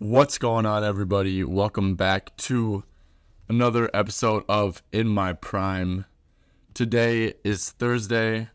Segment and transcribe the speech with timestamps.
[0.00, 1.44] What's going on, everybody?
[1.44, 2.82] Welcome back to
[3.48, 6.04] another episode of In My Prime.
[6.74, 8.48] Today is Thursday.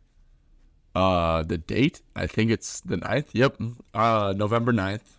[0.94, 3.30] Uh, the date, I think it's the 9th.
[3.32, 3.56] Yep,
[3.94, 5.18] uh, November 9th.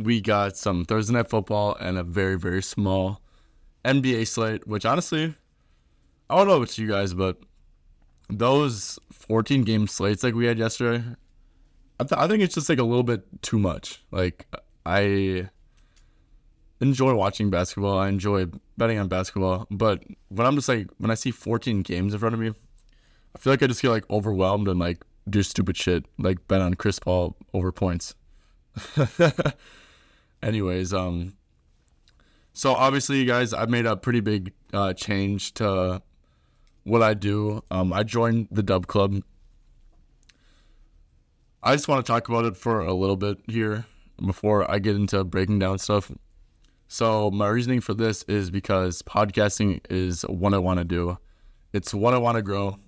[0.00, 3.20] We got some Thursday night football and a very, very small
[3.84, 5.36] NBA slate, which honestly,
[6.28, 7.38] I don't know about you guys, but
[8.28, 11.04] those 14 game slates like we had yesterday,
[12.00, 14.02] I, th- I think it's just like a little bit too much.
[14.10, 14.48] Like,
[14.84, 15.48] I
[16.80, 17.98] enjoy watching basketball.
[17.98, 19.66] I enjoy betting on basketball.
[19.70, 22.52] But when I'm just like when I see 14 games in front of me,
[23.34, 26.60] I feel like I just get like overwhelmed and like do stupid shit, like bet
[26.60, 28.14] on Chris Paul over points.
[30.42, 31.34] Anyways, um,
[32.52, 36.02] so obviously, you guys, I've made a pretty big uh, change to
[36.84, 37.62] what I do.
[37.70, 39.22] Um, I joined the Dub Club.
[41.62, 43.84] I just want to talk about it for a little bit here
[44.24, 46.10] before I get into breaking down stuff.
[46.92, 51.18] So my reasoning for this is because podcasting is what I want to do.
[51.72, 52.78] It's what I want to grow,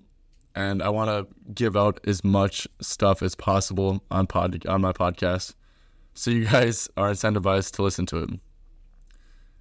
[0.53, 4.91] and I want to give out as much stuff as possible on pod on my
[4.91, 5.53] podcast,
[6.15, 8.29] so you guys are incentivized to listen to it.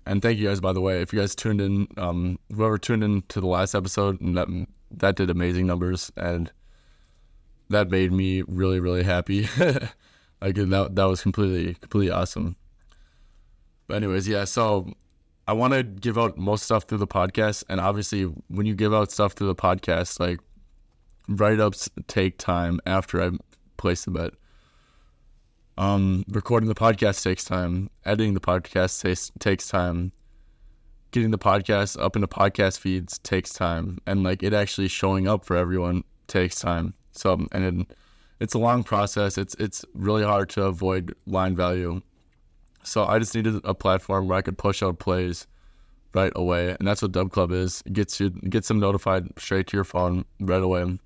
[0.07, 3.05] And thank you guys, by the way, if you guys tuned in, um, whoever tuned
[3.05, 4.49] in to the last episode, that
[4.91, 6.51] that did amazing numbers, and
[7.69, 9.43] that made me really really happy.
[10.41, 12.57] like that that was completely completely awesome.
[13.93, 14.45] But anyways, yeah.
[14.45, 14.91] So
[15.47, 18.95] I want to give out most stuff through the podcast, and obviously, when you give
[18.95, 20.41] out stuff through the podcast, like
[21.29, 23.33] write ups take time after I
[23.77, 24.33] place the bet.
[25.77, 27.91] Um, recording the podcast takes time.
[28.07, 30.13] Editing the podcast takes takes time.
[31.11, 35.45] Getting the podcast up into podcast feeds takes time, and like it actually showing up
[35.45, 36.95] for everyone takes time.
[37.11, 37.97] So, and it,
[38.41, 39.37] it's a long process.
[39.37, 42.01] It's it's really hard to avoid line value
[42.83, 45.47] so I just needed a platform where I could push out plays
[46.15, 47.83] right away, and that's what Dub Club is.
[47.87, 50.99] It gets you gets them notified straight to your phone right away.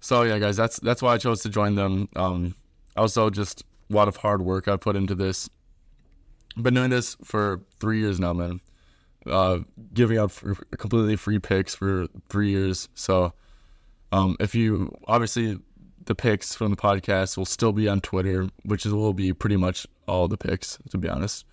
[0.00, 2.08] So yeah, guys, that's that's why I chose to join them.
[2.16, 2.54] Um,
[2.96, 5.48] also, just a lot of hard work I put into this.
[6.56, 8.60] Been doing this for three years now, man.
[9.26, 9.58] Uh,
[9.92, 10.32] giving out
[10.78, 12.88] completely free picks for three years.
[12.94, 13.32] So,
[14.10, 15.58] um, if you obviously
[16.08, 19.86] the picks from the podcast will still be on Twitter, which will be pretty much
[20.06, 21.44] all the picks, to be honest.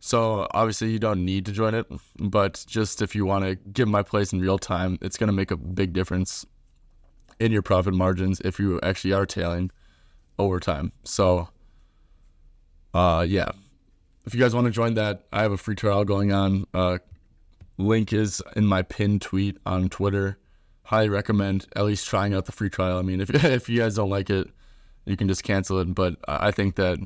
[0.00, 1.86] So obviously you don't need to join it,
[2.18, 5.32] but just if you want to give my place in real time, it's going to
[5.32, 6.44] make a big difference
[7.40, 9.70] in your profit margins if you actually are tailing
[10.38, 10.92] over time.
[11.04, 11.48] So,
[12.92, 13.52] uh, yeah,
[14.26, 16.66] if you guys want to join that, I have a free trial going on.
[16.74, 16.98] Uh,
[17.78, 20.36] link is in my pinned tweet on Twitter
[20.84, 22.98] highly recommend at least trying out the free trial.
[22.98, 24.48] I mean, if if you guys don't like it,
[25.04, 25.94] you can just cancel it.
[25.94, 26.98] But I think that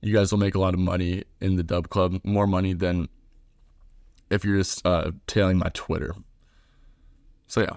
[0.00, 3.08] you guys will make a lot of money in the Dub Club, more money than
[4.30, 6.14] if you're just uh, tailing my Twitter.
[7.46, 7.76] So yeah.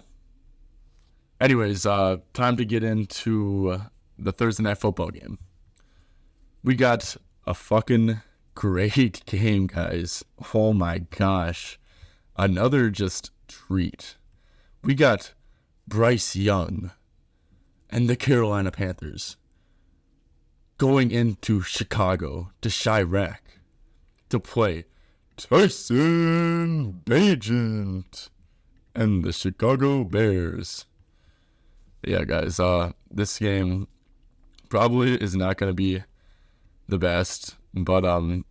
[1.40, 3.81] Anyways, uh, time to get into
[4.19, 5.40] the Thursday night football game.
[6.63, 7.16] We got
[7.48, 8.22] a fucking
[8.53, 10.24] great game, guys.
[10.53, 11.80] Oh my gosh.
[12.38, 14.18] Another just treat
[14.84, 15.34] we got
[15.88, 16.92] Bryce Young
[17.90, 19.38] and the Carolina Panthers
[20.78, 23.38] going into Chicago to Chiraq
[24.30, 24.86] to play
[25.38, 28.30] Tyson Bagent
[28.96, 30.86] and the Chicago Bears.
[32.03, 33.88] Yeah, guys, uh, this game
[34.69, 36.03] probably is not going to be
[36.88, 38.46] the best, but um,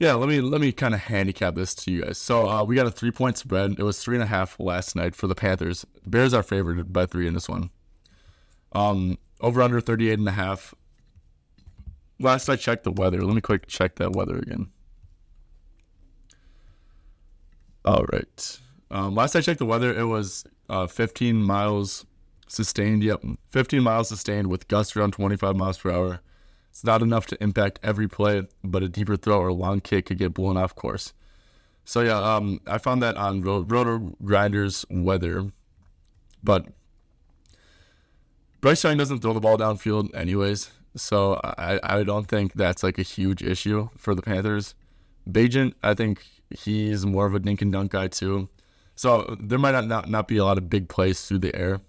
[0.00, 2.16] yeah, let me let me kind of handicap this to you guys.
[2.16, 3.72] So uh, we got a three point spread.
[3.78, 5.84] It was three and a half last night for the Panthers.
[6.06, 7.68] Bears are favored by three in this one.
[8.72, 10.74] Um, over under 38 and a half.
[12.18, 13.20] Last I checked the weather.
[13.22, 14.70] Let me quick check that weather again.
[17.84, 18.58] All right.
[18.90, 22.06] Um, last I checked the weather, it was uh, 15 miles
[22.48, 23.02] sustained.
[23.02, 26.20] Yep, 15 miles sustained with gusts around 25 miles per hour.
[26.70, 30.06] It's not enough to impact every play, but a deeper throw or a long kick
[30.06, 31.12] could get blown off course.
[31.84, 35.50] So yeah, um, I found that on Roto Grinders Weather,
[36.42, 36.66] but
[38.60, 42.98] Bryce Young doesn't throw the ball downfield anyways, so I, I don't think that's like
[42.98, 44.74] a huge issue for the Panthers.
[45.28, 48.48] Bagent, I think he's more of a dink and dunk guy too.
[48.94, 51.80] So there might not, not, not be a lot of big plays through the air.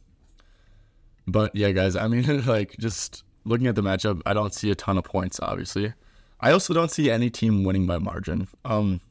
[1.27, 4.75] But yeah, guys, I mean, like, just looking at the matchup, I don't see a
[4.75, 5.39] ton of points.
[5.41, 5.93] Obviously,
[6.39, 8.47] I also don't see any team winning by margin.
[8.65, 9.01] Um,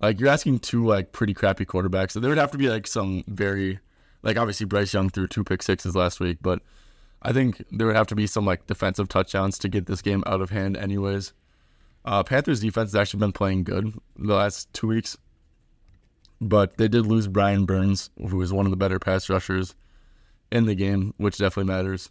[0.00, 2.86] like you're asking two like pretty crappy quarterbacks, so there would have to be like
[2.86, 3.80] some very,
[4.22, 6.60] like obviously Bryce Young threw two pick sixes last week, but
[7.22, 10.22] I think there would have to be some like defensive touchdowns to get this game
[10.26, 11.32] out of hand, anyways.
[12.04, 15.16] Uh, Panthers defense has actually been playing good the last two weeks,
[16.38, 19.74] but they did lose Brian Burns, who is one of the better pass rushers
[20.52, 22.10] in the game, which definitely matters.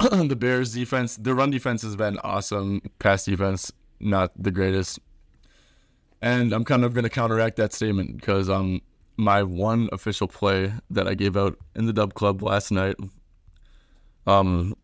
[0.28, 2.82] the Bears defense, their run defense has been awesome.
[2.98, 4.98] Pass defense, not the greatest.
[6.20, 8.80] And I'm kind of going to counteract that statement because um,
[9.16, 12.96] my one official play that I gave out in the Dub Club last night.
[14.26, 14.74] Um,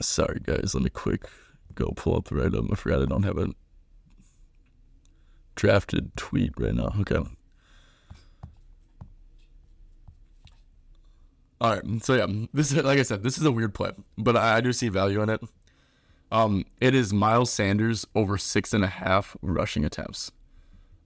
[0.00, 1.26] sorry guys, let me quick
[1.74, 2.64] go pull up the right up.
[2.72, 3.48] I forgot I don't have a
[5.54, 6.94] drafted tweet right now.
[7.00, 7.20] Okay.
[11.60, 12.04] All right.
[12.04, 14.60] So yeah, this is like I said, this is a weird play, but I, I
[14.60, 15.40] do see value in it.
[16.30, 20.32] Um, it is Miles Sanders over six and a half rushing attempts.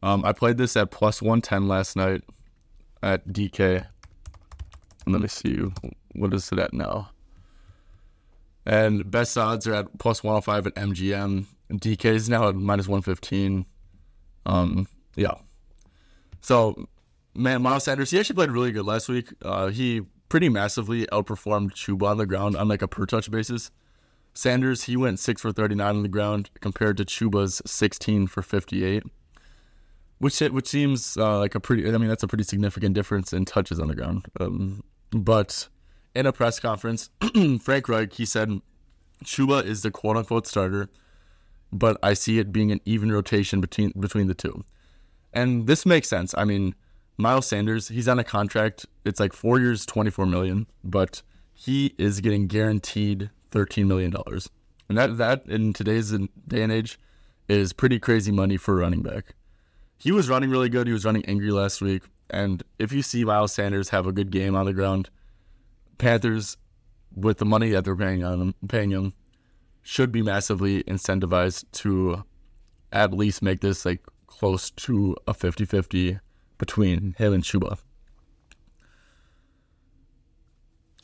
[0.03, 2.23] Um, I played this at plus one ten last night
[3.03, 3.87] at DK.
[5.07, 5.63] Let me see
[6.15, 7.11] what is it at now.
[8.67, 11.47] And best odds are at plus 105 at MGM.
[11.73, 13.65] DK is now at minus 115.
[14.47, 14.87] Um,
[15.17, 15.35] yeah.
[16.41, 16.87] So,
[17.35, 19.33] man, Miles Sanders, he actually played really good last week.
[19.43, 23.71] Uh, he pretty massively outperformed Chuba on the ground on like a per touch basis.
[24.33, 29.03] Sanders, he went 6 for 39 on the ground compared to Chuba's 16 for 58.
[30.19, 33.45] Which which seems uh, like a pretty I mean that's a pretty significant difference in
[33.45, 34.27] touches on the ground.
[34.39, 35.69] Um, but
[36.15, 37.11] in a press conference,
[37.61, 38.61] Frank Reich he said
[39.25, 40.91] Chuba is the quote unquote starter,
[41.73, 44.63] but I see it being an even rotation between between the two.
[45.33, 46.35] And this makes sense.
[46.37, 46.75] I mean,
[47.21, 48.87] Miles Sanders, he's on a contract.
[49.05, 51.23] It's like four years, twenty four million, but
[51.53, 54.49] he is getting guaranteed thirteen million dollars,
[54.89, 56.99] and that that in today's day and age
[57.49, 59.35] is pretty crazy money for a running back.
[59.99, 60.87] He was running really good.
[60.87, 64.31] He was running angry last week, and if you see Miles Sanders have a good
[64.31, 65.11] game on the ground,
[65.99, 66.57] Panthers,
[67.15, 69.13] with the money that they're paying on him, paying him,
[69.83, 72.25] should be massively incentivized to
[72.93, 76.21] at least make this like close to a 50-50
[76.61, 77.79] between him and Chuba.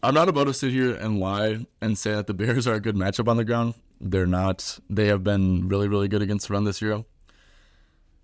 [0.02, 2.80] I'm not about to sit here and lie and say that the Bears are a
[2.80, 3.74] good matchup on the ground.
[4.00, 4.78] They're not.
[4.88, 7.02] They have been really, really good against the run this year.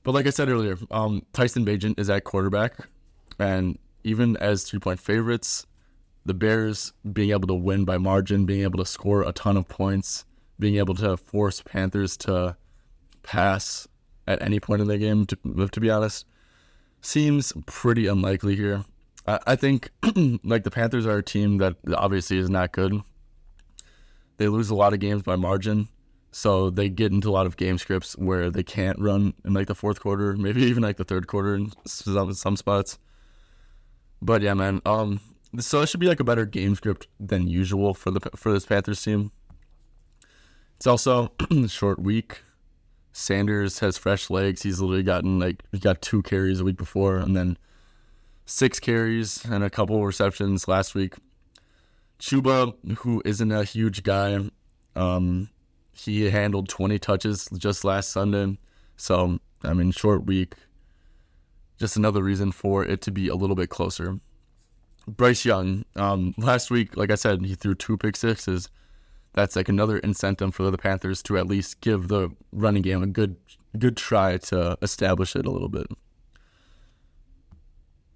[0.05, 2.77] But like I said earlier, um, Tyson Bagent is at quarterback,
[3.39, 5.67] and even as three point favorites,
[6.27, 9.67] the Bears being able to win by margin, being able to score a ton of
[9.69, 10.25] points,
[10.59, 12.57] being able to force Panthers to
[13.23, 13.89] pass
[14.27, 16.27] at any point in the game, to, to be honest,
[17.03, 18.85] seems pretty unlikely here.
[19.27, 19.91] I, I think
[20.45, 23.03] like the Panthers are a team that obviously is not good.
[24.39, 25.89] They lose a lot of games by margin,
[26.31, 29.67] so they get into a lot of game scripts where they can't run in like
[29.67, 32.99] the fourth quarter, maybe even like the third quarter in some some spots.
[34.23, 34.81] But yeah, man.
[34.87, 35.21] Um,
[35.59, 38.65] so it should be like a better game script than usual for the for this
[38.65, 39.33] Panthers team.
[40.77, 42.43] It's also a short week.
[43.13, 44.63] Sanders has fresh legs.
[44.63, 47.59] He's literally gotten like he got two carries a week before, and then
[48.47, 51.15] six carries and a couple receptions last week.
[52.19, 54.39] Chuba, who isn't a huge guy,
[54.95, 55.51] um,
[55.93, 58.59] he handled 20 touches just last Sunday.
[58.97, 60.55] So, I mean, short week.
[61.79, 64.21] Just another reason for it to be a little bit closer.
[65.09, 68.69] Bryce Young, um, last week, like I said, he threw two pick sixes.
[69.35, 73.07] That's like another incentive for the Panthers to at least give the running game a
[73.07, 73.37] good
[73.79, 75.87] good try to establish it a little bit.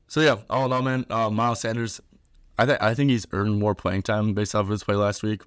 [0.09, 2.01] So yeah, all in all, man, uh, Miles Sanders,
[2.59, 5.23] I think I think he's earned more playing time based off of his play last
[5.23, 5.43] week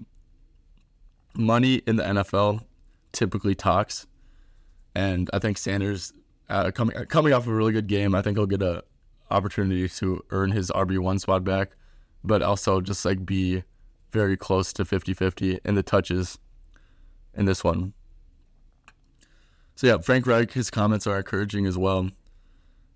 [1.36, 2.64] money in the NFL
[3.12, 4.08] typically talks,
[4.96, 6.14] and I think Sanders
[6.50, 8.84] uh, coming coming off a really good game, I think he'll get a
[9.32, 11.72] opportunity to earn his RB one spot back,
[12.24, 13.64] but also just like be
[14.12, 16.38] very close to 50-50 in the touches
[17.34, 17.94] in this one.
[19.76, 22.10] So yeah, Frank Reich, his comments are encouraging as well.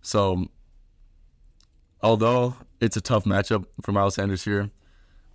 [0.01, 0.48] So
[2.01, 4.70] although it's a tough matchup for Miles Sanders here,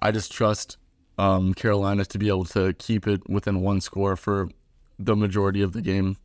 [0.00, 0.76] I just trust
[1.16, 4.48] um, Carolina to be able to keep it within one score for
[4.98, 6.16] the majority of the game.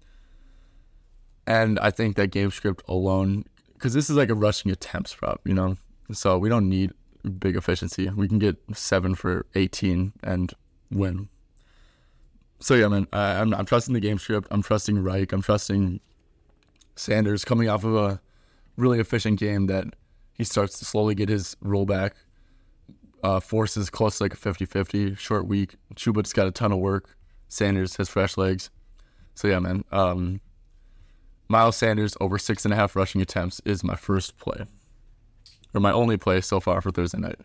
[1.47, 5.41] And I think that game script alone, because this is like a rushing attempts prop,
[5.45, 5.77] you know,
[6.11, 6.91] so we don't need
[7.39, 8.09] big efficiency.
[8.09, 10.53] We can get seven for 18 and
[10.91, 11.29] win.
[12.59, 14.47] So yeah, man, I, I'm I'm trusting the game script.
[14.51, 15.33] I'm trusting Reich.
[15.33, 15.99] I'm trusting
[16.95, 18.21] Sanders coming off of a
[18.77, 19.85] really efficient game that
[20.33, 22.15] he starts to slowly get his role back
[23.23, 25.75] uh, Force is close to like a 50 50, short week.
[25.95, 27.17] Chuba's got a ton of work.
[27.47, 28.69] Sanders has fresh legs.
[29.33, 29.85] So, yeah, man.
[29.91, 30.41] Um,
[31.47, 34.65] Miles Sanders over six and a half rushing attempts is my first play,
[35.73, 37.39] or my only play so far for Thursday night.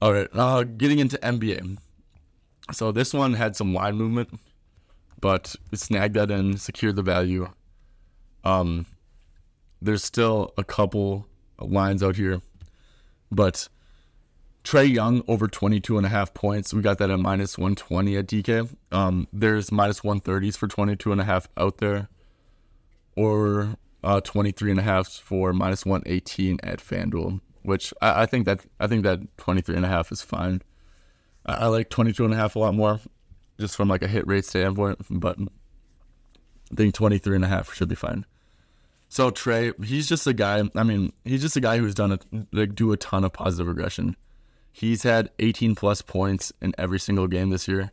[0.00, 1.78] All right, uh, getting into NBA.
[2.72, 4.40] So this one had some line movement,
[5.20, 7.48] but we snagged that in, secured the value.
[8.42, 8.86] Um,
[9.80, 11.26] there's still a couple
[11.58, 12.40] lines out here,
[13.30, 13.68] but
[14.64, 16.72] Trae Young over 22 and a half points.
[16.72, 18.74] We got that at minus 120 at DK.
[18.90, 22.08] Um, there's minus 130s for 22 and a half out there,
[23.14, 28.44] or uh, 23 and a half for minus 118 at FanDuel, which I, I think
[28.46, 30.62] that I think that 23 and a half is fine.
[31.46, 33.00] I, I like 22 and a half a lot more,
[33.58, 37.88] just from like a hit rate standpoint, but I think 23 and a half should
[37.88, 38.26] be fine.
[39.08, 40.62] So Trae, he's just a guy.
[40.74, 42.18] I mean, he's just a guy who's done a,
[42.52, 44.16] like do a ton of positive regression.
[44.72, 47.92] He's had 18 plus points in every single game this year,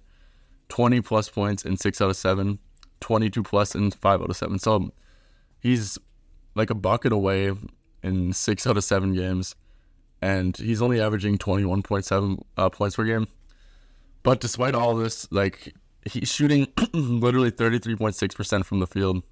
[0.69, 2.57] 20 plus points in six out of seven,
[3.01, 4.57] 22 plus in five out of seven.
[4.57, 4.91] So
[5.61, 5.97] he's
[6.55, 7.51] like a bucket away
[8.03, 9.55] in six out of seven games,
[10.21, 13.27] and he's only averaging 21.7 uh, points per game.
[14.23, 15.73] But despite all this, like
[16.05, 19.23] he's shooting literally 33.6% from the field.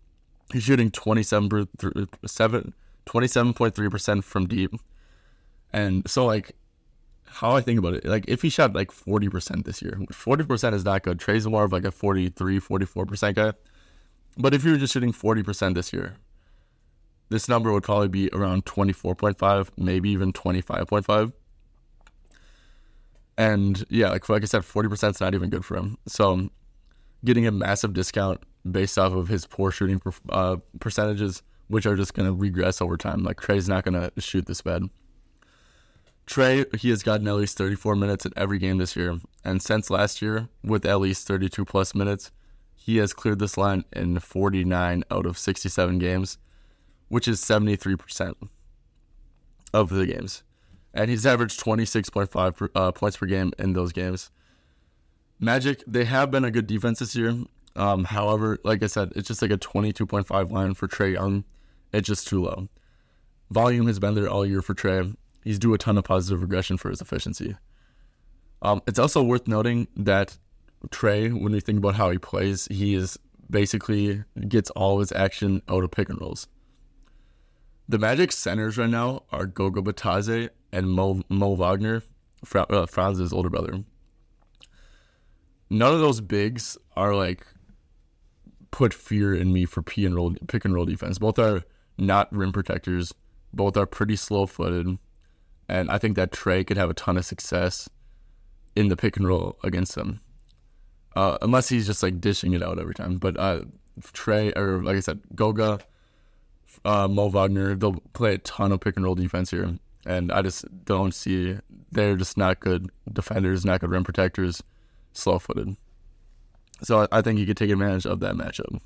[0.51, 4.73] He's shooting 27, 27.3% from deep.
[5.71, 6.55] And so, like,
[7.25, 10.83] how I think about it, like, if he shot like 40% this year, 40% is
[10.83, 11.19] not good.
[11.19, 13.53] Trae's more of like a 43, 44% guy.
[14.39, 16.15] But if you were just shooting 40% this year,
[17.27, 21.33] this number would probably be around 24.5, maybe even 25.5.
[23.37, 25.97] And yeah, like, like I said, 40% is not even good for him.
[26.07, 26.49] So
[27.23, 32.13] getting a massive discount based off of his poor shooting uh, percentages, which are just
[32.13, 33.23] going to regress over time.
[33.23, 34.83] Like Trae's not going to shoot this bad.
[36.27, 39.19] Trae, he has gotten at least 34 minutes in every game this year.
[39.43, 42.31] And since last year, with at least 32 plus minutes,
[42.79, 46.37] he has cleared this line in 49 out of 67 games,
[47.09, 48.35] which is 73%
[49.73, 50.43] of the games.
[50.93, 54.31] And he's averaged 26.5 per, uh, points per game in those games.
[55.41, 57.35] Magic, they have been a good defense this year.
[57.75, 61.43] Um, however, like I said, it's just like a 22.5 line for Trae Young.
[61.91, 62.69] It's just too low.
[63.51, 65.15] Volume has been there all year for Trae.
[65.43, 67.57] He's due a ton of positive regression for his efficiency.
[68.61, 70.37] Um, it's also worth noting that
[70.87, 73.19] Trae, when you think about how he plays, he is
[73.49, 76.47] basically gets all his action out of pick and rolls.
[77.87, 82.03] The Magic centers right now are Goga Bitadze and Mo, Mo Wagner,
[82.45, 83.83] Fra- uh, Franz's older brother.
[85.69, 87.45] None of those bigs are like
[88.71, 91.17] put fear in me for and roll pick and roll defense.
[91.19, 91.63] Both are
[91.97, 93.13] not rim protectors.
[93.53, 94.97] Both are pretty slow footed.
[95.67, 97.89] And I think that Trae could have a ton of success
[98.75, 100.19] in the pick and roll against them.
[101.15, 103.17] Uh, unless he's just like dishing it out every time.
[103.17, 103.61] But uh,
[104.01, 105.79] Trae, or like I said, Goga,
[106.85, 109.77] uh, Mo Wagner, they'll play a ton of pick and roll defense here.
[110.05, 111.57] And I just don't see,
[111.91, 114.63] they're just not good defenders, not good rim protectors,
[115.13, 115.75] slow footed.
[116.83, 118.79] So I think he could take advantage of that matchup.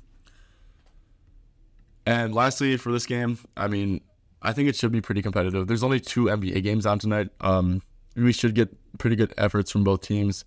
[2.06, 4.00] And lastly, for this game, I mean,
[4.42, 5.66] I think it should be pretty competitive.
[5.66, 7.30] There's only two NBA games on tonight.
[7.40, 7.82] Um,
[8.16, 10.44] we should get pretty good efforts from both teams.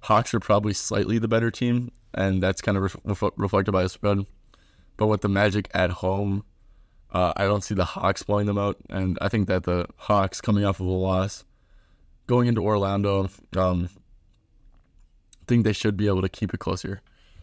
[0.00, 3.88] Hawks are probably slightly the better team, and that's kind of ref- reflected by the
[3.88, 4.26] spread.
[4.96, 6.44] But with the Magic at home,
[7.12, 10.40] uh, I don't see the Hawks blowing them out, and I think that the Hawks
[10.40, 11.44] coming off of a loss,
[12.26, 13.88] going into Orlando, um,
[15.48, 17.00] think they should be able to keep it close here.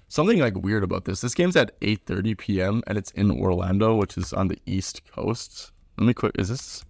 [0.07, 1.21] Something like weird about this.
[1.21, 2.83] This game's at 8:30 p.m.
[2.85, 5.71] and it's in Orlando, which is on the East Coast.
[5.97, 6.33] Let me quick.
[6.37, 6.85] Is this?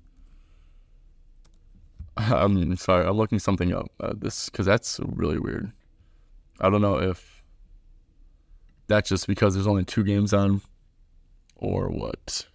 [2.17, 3.05] I'm sorry.
[3.05, 3.91] I'm looking something up.
[3.99, 5.71] Uh, this because that's really weird.
[6.61, 7.43] I don't know if
[8.87, 10.61] that's just because there's only two games on,
[11.55, 12.47] or what.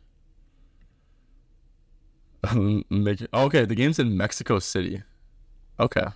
[2.90, 5.02] Make it, okay, the game's in Mexico City.
[5.79, 6.07] Okay,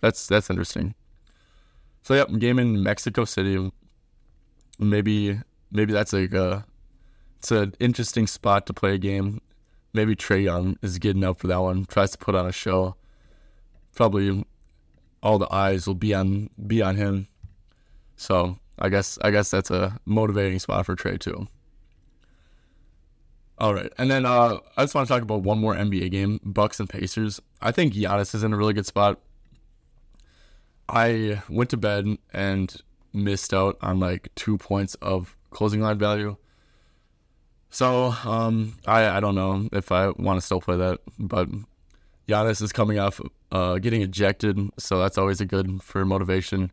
[0.00, 0.94] that's that's interesting.
[2.02, 3.70] So yep, game in Mexico City.
[4.78, 6.64] Maybe maybe that's like a
[7.38, 9.42] it's an interesting spot to play a game.
[9.94, 11.86] Maybe Trae Young is getting up for that one.
[11.86, 12.96] Tries to put on a show.
[13.94, 14.44] Probably
[15.22, 17.28] all the eyes will be on be on him.
[18.16, 21.48] So I guess I guess that's a motivating spot for Trae too.
[23.56, 26.40] All right, and then uh, I just want to talk about one more NBA game:
[26.44, 27.40] Bucks and Pacers.
[27.62, 29.20] I think Giannis is in a really good spot.
[30.88, 32.76] I went to bed and
[33.12, 36.36] missed out on like two points of closing line value.
[37.74, 41.48] So um, I I don't know if I want to still play that, but
[42.28, 46.70] Giannis is coming off uh, getting ejected, so that's always a good for motivation.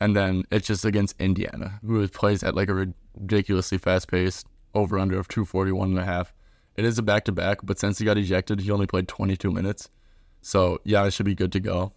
[0.00, 4.96] And then it's just against Indiana, who plays at like a ridiculously fast pace, over
[4.96, 6.32] under of 241 and a half.
[6.76, 9.50] It is a back to back, but since he got ejected, he only played 22
[9.50, 9.90] minutes.
[10.40, 11.94] So it should be good to go.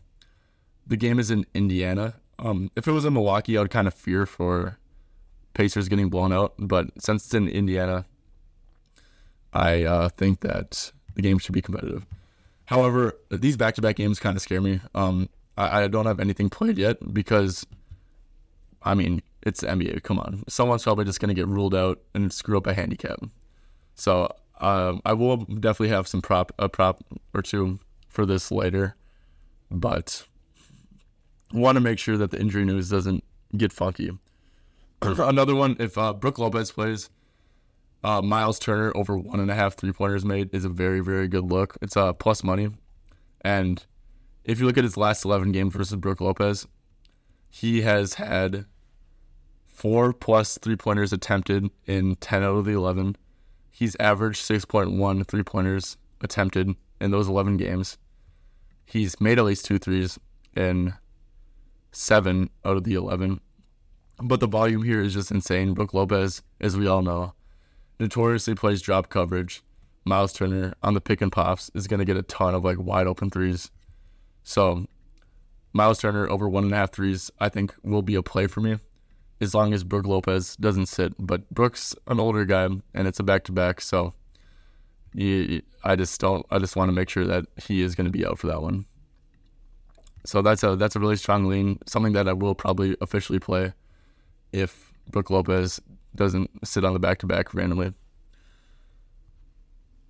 [0.88, 2.16] the game is in Indiana.
[2.40, 4.80] Um, if it was in Milwaukee, I would kind of fear for
[5.54, 6.56] Pacers getting blown out.
[6.58, 8.06] But since it's in Indiana,
[9.54, 12.06] I uh, think that the game should be competitive.
[12.66, 14.80] However, these back-to-back games kind of scare me.
[14.96, 17.66] Um, I, I don't have anything played yet because,
[18.84, 20.04] I mean, it's NBA.
[20.04, 23.20] Come on, someone's probably just gonna get ruled out and screw up a handicap.
[23.96, 27.04] So um, I will definitely have some prop a prop
[27.34, 28.96] or two for this later,
[29.70, 30.26] but
[31.54, 33.24] want to make sure that the injury news doesn't
[33.58, 34.12] get funky.
[35.02, 37.10] Another one, if uh, Brook Lopez plays,
[38.04, 41.28] uh, Miles Turner over one and a half three pointers made is a very very
[41.28, 41.78] good look.
[41.82, 42.70] It's uh, plus money,
[43.42, 43.84] and
[44.44, 46.68] if you look at his last eleven games versus Brook Lopez,
[47.50, 48.66] he has had
[49.68, 53.16] four plus three pointers attempted in ten out of the eleven.
[53.82, 57.98] He's averaged 6.1 three pointers attempted in those 11 games.
[58.86, 60.20] He's made at least two threes
[60.56, 60.94] in
[61.92, 63.40] seven out of the 11.
[64.22, 65.74] But the volume here is just insane.
[65.74, 67.34] Brook Lopez, as we all know,
[68.02, 69.62] notoriously plays drop coverage.
[70.04, 72.80] Miles Turner on the pick and pops is going to get a ton of like
[72.80, 73.70] wide open threes.
[74.44, 74.88] So,
[75.72, 78.60] Miles Turner over one and a half threes, I think, will be a play for
[78.60, 78.78] me
[79.40, 81.14] as long as Brook Lopez doesn't sit.
[81.20, 84.14] But Brook's an older guy, and it's a back to back, so
[85.16, 86.46] he, I just don't.
[86.50, 88.64] I just want to make sure that he is going to be out for that
[88.64, 88.86] one.
[90.26, 91.78] So that's a that's a really strong lean.
[91.86, 93.74] Something that I will probably officially play
[94.52, 95.80] if Brook Lopez
[96.16, 97.94] doesn't sit on the back to back randomly.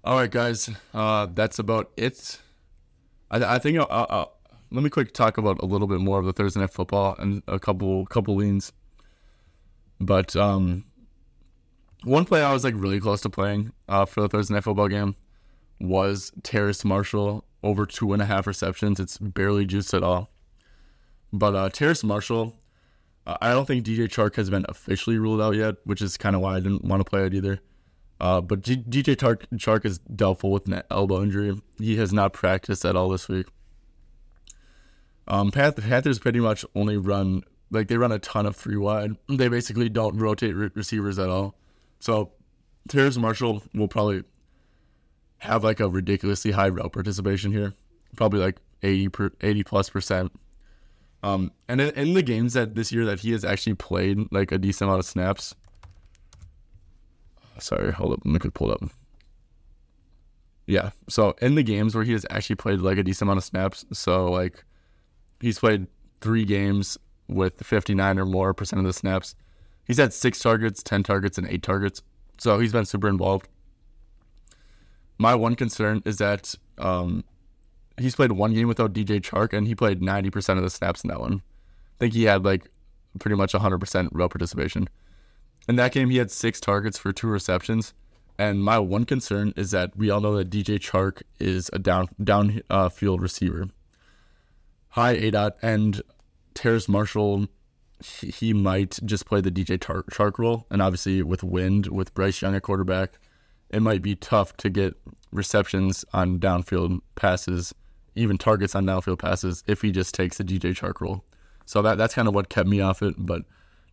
[0.03, 2.39] All right, guys, uh, that's about it.
[3.29, 4.37] I, I think I'll, I'll,
[4.71, 7.43] let me quick talk about a little bit more of the Thursday night football and
[7.47, 8.71] a couple couple leans.
[9.99, 10.85] But um,
[12.03, 14.87] one play I was like really close to playing uh, for the Thursday night football
[14.87, 15.15] game
[15.79, 18.99] was Terrace Marshall over two and a half receptions.
[18.99, 20.29] It's barely juiced at all.
[21.33, 22.55] But uh, Terrace Marshall,
[23.25, 26.35] uh, I don't think DJ Chark has been officially ruled out yet, which is kind
[26.35, 27.59] of why I didn't want to play it either.
[28.19, 31.59] Uh, but G- DJ Chark, Chark is doubtful with an elbow injury.
[31.79, 33.47] He has not practiced at all this week.
[35.27, 39.15] Um, Panthers pretty much only run like they run a ton of three wide.
[39.29, 41.55] They basically don't rotate re- receivers at all.
[41.99, 42.31] So
[42.89, 44.23] Terrace Marshall will probably
[45.37, 47.73] have like a ridiculously high route participation here,
[48.15, 50.31] probably like 80 per, 80 plus percent.
[51.23, 54.51] Um, and in, in the games that this year that he has actually played like
[54.51, 55.55] a decent amount of snaps.
[57.59, 58.83] Sorry, hold up, let me quick pull up.
[60.65, 63.43] Yeah, so in the games where he has actually played like a decent amount of
[63.43, 64.63] snaps, so like
[65.39, 65.87] he's played
[66.21, 69.35] three games with 59 or more percent of the snaps.
[69.85, 72.01] He's had six targets, 10 targets, and eight targets.
[72.37, 73.47] So he's been super involved.
[75.17, 77.23] My one concern is that um,
[77.99, 81.09] he's played one game without DJ Chark, and he played 90% of the snaps in
[81.09, 81.41] that one.
[81.97, 82.69] I think he had like
[83.19, 84.89] pretty much 100% real participation.
[85.67, 87.93] In that game, he had six targets for two receptions.
[88.37, 92.07] And my one concern is that we all know that DJ Chark is a down
[92.23, 93.67] down uh, field receiver,
[94.89, 96.01] high A dot, and
[96.53, 97.47] Terrace Marshall,
[98.03, 100.65] he, he might just play the DJ Tar- Chark role.
[100.71, 103.19] And obviously, with Wind, with Bryce Young at quarterback,
[103.69, 104.95] it might be tough to get
[105.31, 107.73] receptions on downfield passes,
[108.15, 111.23] even targets on downfield passes, if he just takes the DJ Chark role.
[111.65, 113.15] So that that's kind of what kept me off it.
[113.17, 113.43] But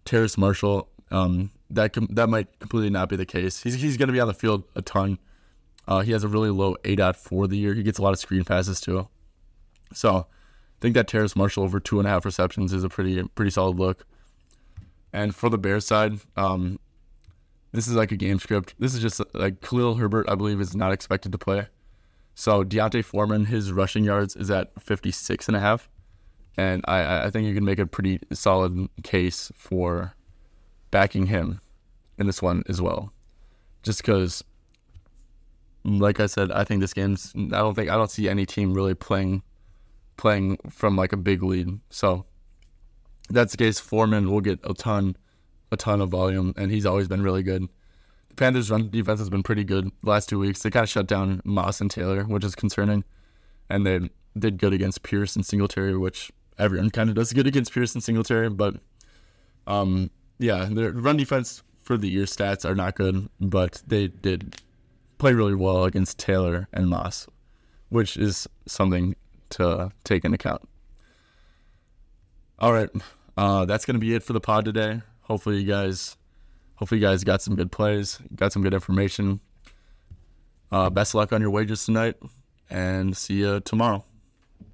[0.04, 3.62] Terrace Marshall, um, that com- that might completely not be the case.
[3.62, 5.18] He's he's going to be on the field a ton.
[5.86, 7.74] Uh, he has a really low A dot for the year.
[7.74, 9.08] He gets a lot of screen passes too.
[9.92, 13.22] So I think that Terrace Marshall over two and a half receptions is a pretty
[13.34, 14.06] pretty solid look.
[15.12, 16.78] And for the Bears side, um,
[17.72, 18.74] this is like a game script.
[18.78, 21.68] This is just like Khalil Herbert, I believe, is not expected to play.
[22.38, 25.90] So D'Onta Foreman, his rushing yards is at 56 and a half.
[26.56, 30.14] And I, I think you can make a pretty solid case for
[30.92, 31.60] backing him
[32.16, 33.12] in this one as well.
[33.82, 34.44] Just because,
[35.82, 38.72] like I said, I think this game's, I don't think, I don't see any team
[38.72, 39.42] really playing
[40.16, 41.80] playing from like a big lead.
[41.90, 42.24] So
[43.28, 43.80] that's the case.
[43.80, 45.16] Foreman will get a ton,
[45.72, 47.68] a ton of volume, and he's always been really good.
[48.38, 50.62] The Panthers' run defense has been pretty good the last two weeks.
[50.62, 53.02] They kind of shut down Moss and Taylor, which is concerning,
[53.68, 57.72] and they did good against Pierce and Singletary, which everyone kind of does good against
[57.72, 58.48] Pierce and Singletary.
[58.48, 58.76] But
[59.66, 64.54] um, yeah, their run defense for the year stats are not good, but they did
[65.18, 67.26] play really well against Taylor and Moss,
[67.88, 69.16] which is something
[69.50, 70.62] to take into account.
[72.60, 72.90] All right,
[73.36, 75.02] uh, that's gonna be it for the pod today.
[75.22, 76.16] Hopefully, you guys,
[76.78, 79.40] hopefully, you guys got some good plays, got some good information.
[80.70, 82.16] Uh, best luck on your wages tonight,
[82.70, 84.04] and see you tomorrow.